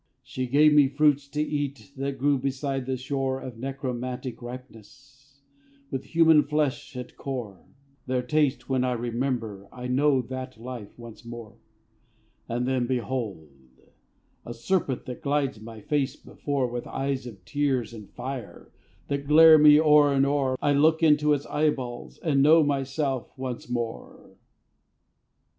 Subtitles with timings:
[0.23, 5.43] She gave me fruits to eat of That grew beside the shore, Of necromantic ripeness,
[5.91, 7.61] With human flesh at core
[8.07, 11.53] Their taste when I remember I know that life once more.
[12.49, 13.55] And then, behold!
[14.43, 18.71] a serpent, That glides my face before, With eyes of tears and fire
[19.07, 23.69] That glare me o'er and o'er I look into its eyeballs, And know myself once
[23.69, 24.31] more.